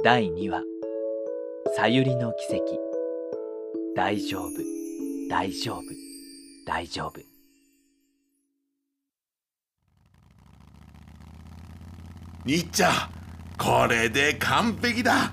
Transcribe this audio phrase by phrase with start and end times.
[0.00, 0.62] 第2話。
[1.76, 2.62] さゆりの奇跡。
[3.94, 4.50] 大丈夫。
[5.28, 5.82] 大丈夫。
[6.64, 7.20] 大丈夫。
[12.46, 12.92] 兄ちゃん
[13.58, 15.30] これで完璧だ。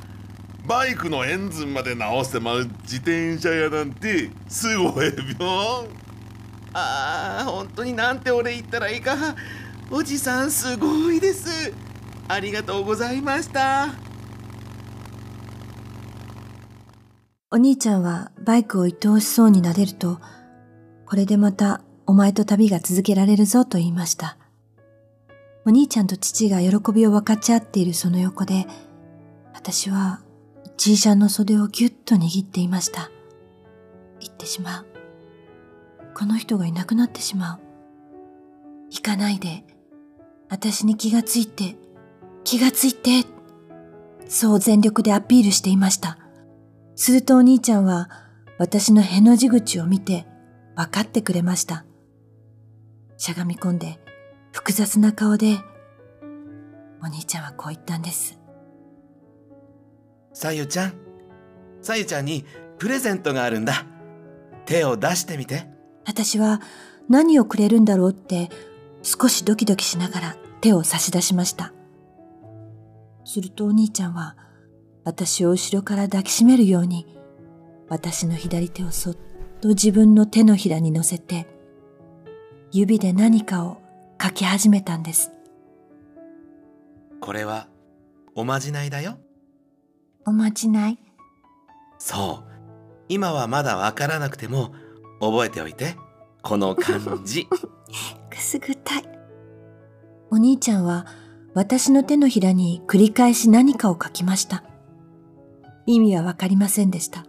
[0.67, 5.87] バイクのエンジンまで直してまう自転車屋なんてすごいよ。
[6.73, 9.15] ああ本当になんて俺言ったらいいか。
[9.89, 11.71] おじさんすごいです。
[12.27, 14.08] ありがとうございました
[17.51, 20.19] お兄ちゃんはバイクを愛おしそうに撫でると、
[21.07, 24.37] これでまたお前と旅が続けられるぞと言いました。
[25.65, 28.67] お兄ちゃんと父が喜びを分かち合っているその横で、
[29.55, 30.21] 私は
[30.77, 33.09] じいちゃんの袖をぎゅっと握っていました。
[34.19, 34.85] 行ってしまう。
[36.13, 37.59] この人がいなくなってしまう。
[38.91, 39.63] 行かないで。
[40.49, 41.75] 私に気がついて、
[42.43, 43.27] 気がついて。
[44.27, 46.19] そう全力でアピールしていました。
[46.99, 48.09] するとお兄ちゃんは
[48.57, 50.25] 私のへの字口を見て
[50.75, 51.85] 分かってくれました。
[53.15, 54.01] しゃがみ込んで
[54.51, 55.59] 複雑な顔で
[57.01, 58.37] お兄ちゃんはこう言ったんです。
[60.33, 60.93] さゆちゃん、
[61.81, 62.43] さゆちゃんに
[62.77, 63.85] プレゼントがあるんだ。
[64.65, 65.69] 手を出してみて。
[66.05, 66.59] 私は
[67.07, 68.49] 何をくれるんだろうって
[69.03, 71.71] 少しドキドキしながら手を差し出しました。
[73.23, 74.35] するとお兄ちゃんは
[75.03, 77.05] 私を後ろから抱きしめるように、
[77.87, 79.17] 私の左手をそっ
[79.61, 81.47] と自分の手のひらに乗せて、
[82.71, 83.81] 指で何かを
[84.21, 85.31] 書き始めたんです。
[87.19, 87.67] これは、
[88.35, 89.17] おまじないだよ。
[90.25, 90.99] おまじない？
[91.97, 92.49] そう。
[93.09, 94.73] 今はまだわからなくても、
[95.19, 95.95] 覚えておいて。
[96.41, 97.47] この漢字。
[98.29, 99.03] くすぐったい。
[100.29, 101.07] お兄ちゃんは、
[101.53, 104.63] 私の手のひらに繰り返し何かを書きました。
[105.89, 107.25] 意味はわかりませんでした。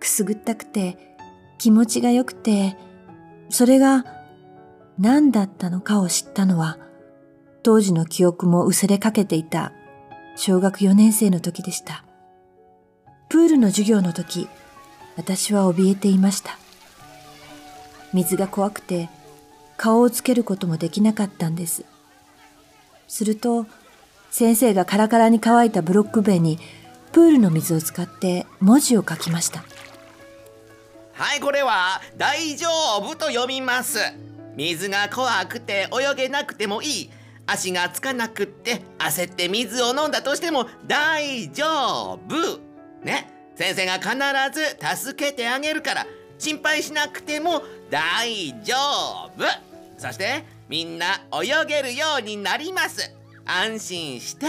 [0.00, 1.16] くすぐったくて、
[1.56, 2.76] 気持ちが良くて、
[3.48, 4.04] それが
[4.98, 6.78] 何だったのかを知ったのは、
[7.62, 9.72] 当時の記憶も薄れかけていた
[10.34, 12.04] 小学4年生の時でした。
[13.28, 14.48] プールの授業の時、
[15.16, 16.58] 私は怯えていました。
[18.12, 19.08] 水が怖くて
[19.76, 21.84] 顔をつけることもできなかったんです。
[23.06, 23.66] すると、
[24.32, 26.58] 先生がカラカラに乾いたブロック塀に
[27.14, 29.64] プールの水を使って文字を書きました。
[31.12, 34.00] はいこれは「大丈夫」と読みます。
[34.56, 37.10] 水が怖くて泳げなくてもいい。
[37.46, 42.58] 足がつかなくって焦って水を飲んだとしても大丈夫。
[43.04, 43.30] ね。
[43.54, 44.10] 先生が必
[44.52, 46.06] ず助けてあげるから
[46.40, 48.74] 心配しなくても大丈
[49.38, 49.44] 夫。
[49.98, 53.14] そしてみんな泳げるようになります。
[53.46, 54.46] 安心して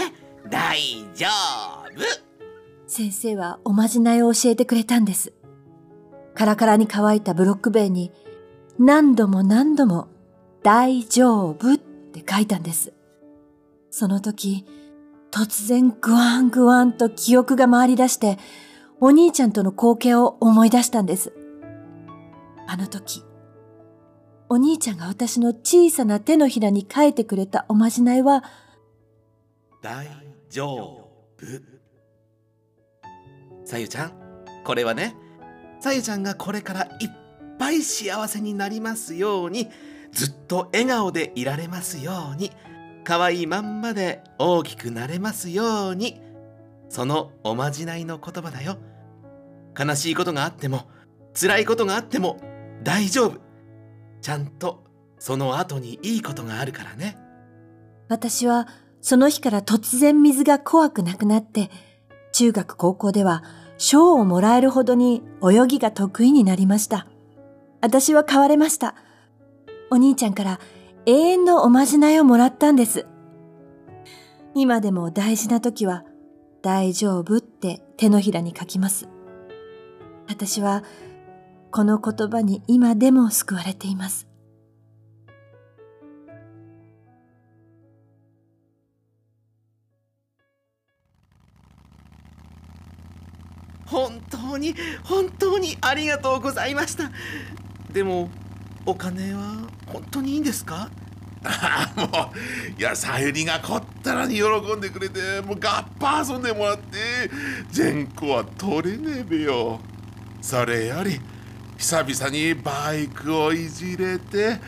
[0.48, 0.80] 大
[1.14, 1.28] 丈
[1.94, 2.35] 夫。
[2.86, 5.32] 先生はおまじないを教えてくれたんです。
[6.34, 8.12] カラカラに乾いたブロック塀に
[8.78, 10.08] 何度も何度も
[10.62, 12.92] 大丈夫って書いたんです。
[13.90, 14.66] その時、
[15.30, 18.38] 突然グワングワンと記憶が回り出して、
[19.00, 21.32] お兄ちゃんとの光景を思い出したんです。
[22.66, 23.24] あの時、
[24.48, 28.44] お兄ちゃんが私の小さな手のひらに書いてくれたおまじないは、
[29.82, 30.06] 大
[30.50, 30.74] 丈
[31.36, 31.75] 夫。
[33.66, 34.12] さゆちゃん
[34.64, 35.16] これはね
[35.80, 37.10] さゆちゃんがこれからいっ
[37.58, 39.68] ぱい幸せになりますように
[40.12, 42.52] ずっと笑顔でいられますように
[43.04, 46.20] 可愛いまんまで大きくなれますように
[46.88, 48.78] そのおまじないの言葉だよ。
[49.78, 50.88] 悲しいことがあっても
[51.34, 52.40] 辛いことがあっても
[52.82, 53.40] 大丈夫。
[54.22, 54.84] ちゃんと
[55.18, 57.18] その後にいいことがあるからね。
[58.08, 58.68] 私は
[59.00, 61.70] その日から突然水が怖くなくなって
[62.36, 63.42] 中学高校では
[63.78, 67.06] 賞をもらえるほどに泳ぎが得意になりました。
[67.80, 68.94] 私は変われました。
[69.90, 70.60] お兄ちゃんから
[71.06, 73.06] 永遠のおまじないをもらったんです。
[74.54, 76.04] 今でも大事な時は
[76.60, 79.08] 大丈夫って手のひらに書きます。
[80.28, 80.84] 私は
[81.70, 84.25] この言葉に今でも救われています。
[93.86, 94.74] 本当に
[95.04, 97.10] 本当にありがとうございました。
[97.92, 98.28] でも
[98.84, 100.90] お金は本当にいいんですか？
[101.44, 102.32] あ あも
[102.76, 104.42] ういやさゆりがこったらに喜
[104.76, 107.30] んでくれてもうガッパ遊んでもらって
[107.70, 109.78] 全個は取れねえべよ。
[110.40, 111.20] それより
[111.78, 114.58] 久々にバイクをいじれて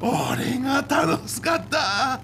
[0.00, 2.20] 俺が楽しかった。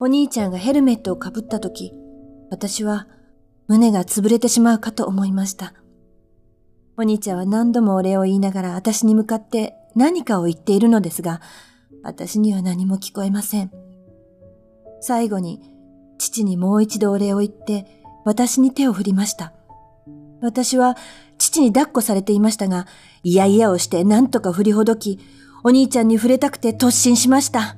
[0.00, 1.92] お兄ちゃんがヘルメットをかぶったとき、
[2.50, 3.06] 私は
[3.68, 5.72] 胸が潰れてしまうかと思いました。
[6.96, 11.40] お兄ちゃんは何度もお礼を言いながら私に向かって何かを言っているのですが、
[12.02, 13.70] 私には何も聞こえません。
[15.00, 15.60] 最後に
[16.18, 17.86] 父にもう一度お礼を言って
[18.24, 19.52] 私に手を振りました。
[20.40, 20.96] 私は
[21.38, 22.88] 父に抱っこされていましたが、
[23.22, 25.20] いやいやをして何とか振りほどき、
[25.62, 27.76] お兄ちゃんに触れたくて突進しました。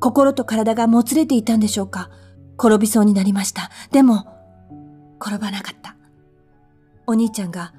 [0.00, 2.10] 心と体がもつれていたんでしょうか。
[2.58, 3.70] 転びそうになりました。
[3.92, 4.26] でも、
[5.20, 5.96] 転ばなかった。
[7.06, 7.72] お兄ちゃんが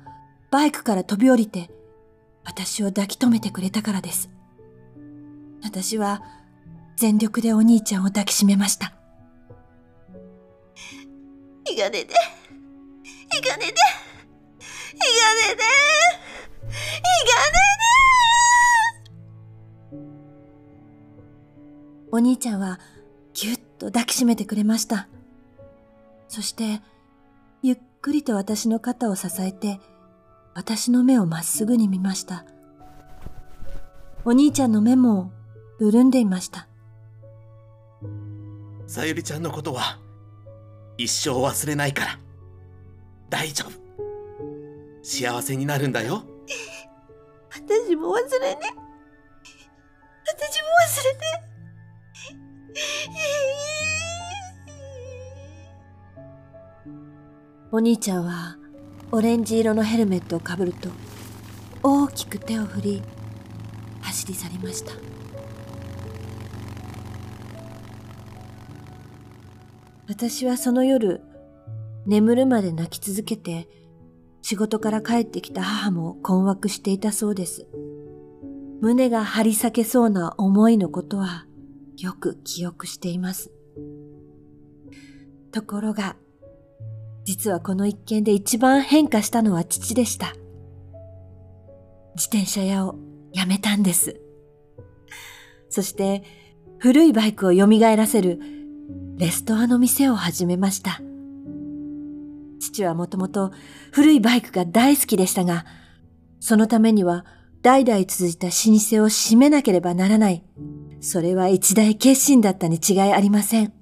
[0.51, 1.69] バイクから飛び降りて、
[2.43, 4.29] 私を抱き留めてくれたからです。
[5.63, 6.21] 私は
[6.95, 8.93] 全力でお兄ちゃんを抱きしめました。
[11.69, 13.73] いがねで、いがねで、いがねで、いが
[15.47, 15.61] ねで
[22.11, 22.79] お兄ちゃんは
[23.33, 25.07] ぎゅっと抱きしめてくれました。
[26.27, 26.81] そして、
[27.63, 29.79] ゆっくりと私の肩を支えて、
[30.53, 32.45] 私の目をまっすぐに見ました。
[34.25, 35.31] お兄ちゃんの目も
[35.79, 36.67] 潤んでいました。
[38.87, 39.97] さゆりちゃんのことは
[40.97, 42.19] 一生忘れないから。
[43.29, 43.71] 大丈夫。
[45.01, 46.23] 幸せになるんだよ。
[47.49, 48.59] 私も忘れね。
[50.25, 51.13] 私も忘れ
[51.45, 51.50] て。
[57.71, 58.57] お兄ちゃんは
[59.11, 60.89] オレンジ色のヘルメットをかぶると
[61.83, 63.01] 大きく手を振り
[64.01, 64.93] 走り去りました
[70.07, 71.21] 私はその夜
[72.05, 73.67] 眠るまで泣き続けて
[74.41, 77.67] 仕事から帰ってきた母も困惑していたそうです
[78.81, 81.45] 胸が張り裂けそうな思いのことは
[82.01, 83.51] よく記憶しています。
[85.51, 86.15] ところが、
[87.25, 90.33] 実はこの一件で一番変化したのは父でした。
[92.15, 92.95] 自転車屋を
[93.33, 94.19] 辞めたんです。
[95.69, 96.23] そして、
[96.79, 98.39] 古いバイクを蘇らせる
[99.17, 100.99] レストアの店を始めました。
[102.59, 103.51] 父はもともと
[103.91, 105.65] 古いバイクが大好きでしたが、
[106.39, 107.25] そのためには
[107.61, 110.43] 代々続いた老舗を閉めなければならない
[111.01, 113.80] それは一大決心だったに違いありません。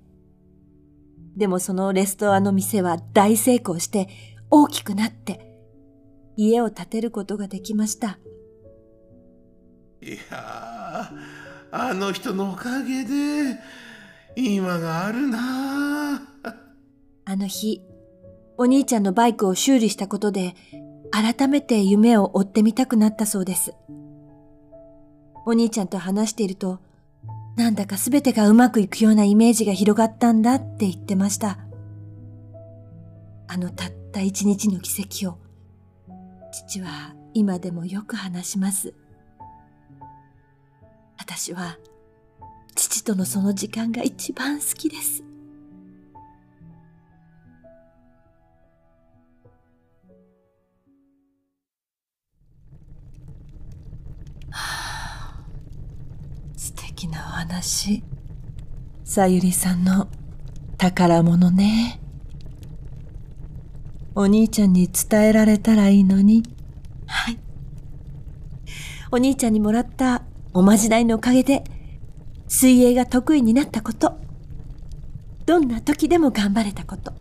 [1.40, 4.10] でもそのレストアの店は大成功して
[4.52, 5.56] 大きくなって
[6.36, 8.20] 家を建てることができました。
[10.02, 11.12] いや
[11.72, 13.58] あの人のおかげで
[14.36, 16.22] 今があるな
[17.26, 17.84] あの日、
[18.58, 20.56] お兄ちゃんのバイクを修理したことで
[21.12, 23.74] 改めて夢を追ってみたくなったそうです。
[25.46, 26.80] お兄ちゃんと話していると
[27.60, 31.60] なんだか全てがうまくいくようなイメージが広がったんだって言ってました。
[33.50, 35.38] あのたった一日の奇跡を、
[36.54, 38.94] 父は今でもよく話します。
[41.18, 41.78] 私は、
[42.76, 45.26] 父とのその時間が一番好きです。
[57.70, 58.04] なお話。
[59.04, 60.08] さゆりさんの
[60.78, 62.00] 宝物ね。
[64.16, 66.44] お兄ちゃんに伝えられたらいいのに。
[67.06, 67.40] はい。
[69.12, 70.24] お兄ちゃんにもらった
[70.54, 71.64] おまじないのおかげで、
[72.48, 74.20] 水泳が得意になったこと。
[75.46, 77.14] どんな時でも頑張れたこと。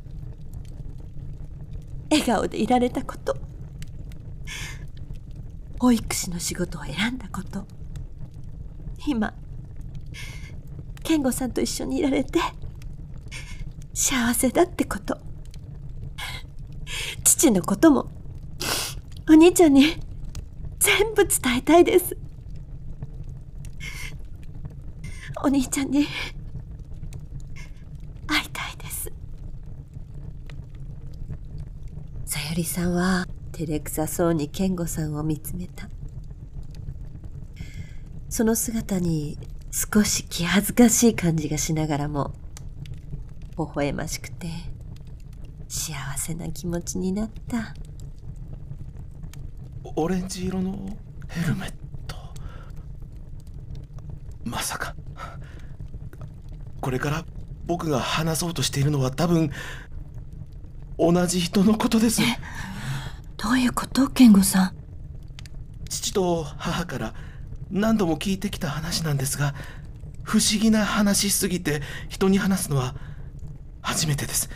[2.11, 3.37] 笑顔でいられたこと。
[5.79, 7.67] 保育士の仕事を選んだこと。
[9.07, 9.33] 今、
[11.03, 12.39] 健吾さんと一緒にいられて、
[13.95, 15.19] 幸せだってこと。
[17.25, 18.11] 父のことも、
[19.29, 19.97] お兄ちゃんに
[20.79, 22.17] 全部伝えたいです。
[25.43, 26.07] お兄ちゃんに
[28.27, 29.13] 会いたいです。
[32.25, 35.89] さゆりさんは照れくさそうに健吾さんを見つめた。
[38.29, 39.39] その姿に
[39.71, 42.33] 少し気恥ずかしい感じがしながらも、
[43.59, 44.49] 微笑ましくて、
[45.69, 47.75] 幸せな気持ちになった。
[49.97, 50.97] オレンジ色の
[51.29, 51.73] ヘルメッ
[52.07, 52.17] ト。
[54.45, 54.95] まさか。
[56.81, 57.25] これから
[57.67, 59.51] 僕が話そうとしているのは多分、
[60.99, 62.23] 同じ人のことです。
[63.37, 64.09] どういうこと？
[64.09, 64.77] 健吾さん。
[65.89, 67.15] 父と母から
[67.71, 69.55] 何度も聞いてきた話なんですが
[70.23, 72.95] 不思議な話しすぎて人に話すのは
[73.81, 74.51] 初めてです。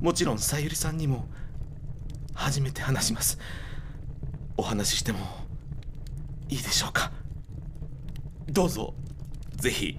[0.00, 1.26] もちろんさゆりさんにも
[2.34, 3.38] 初めて話します。
[4.56, 5.18] お話ししても
[6.48, 7.12] いいでしょうか。
[8.48, 8.94] どうぞ
[9.56, 9.98] ぜひ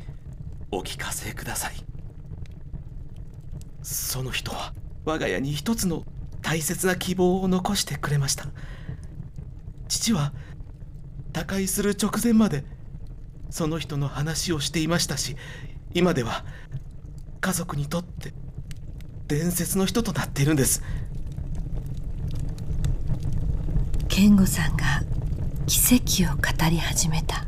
[0.71, 1.73] お聞かせください。
[3.83, 4.73] その人は
[5.05, 6.03] 我が家に一つの
[6.41, 8.47] 大切な希望を残してくれました。
[9.87, 10.33] 父は
[11.37, 12.63] 他界する直前まで
[13.51, 15.35] その人の話をしていましたし
[15.93, 16.43] 今では
[17.41, 18.33] 家族にとって
[19.27, 20.81] 伝説の人となっているんです。
[24.07, 25.03] 健吾さんが
[25.67, 26.41] 奇跡を語
[26.71, 27.46] り始めた。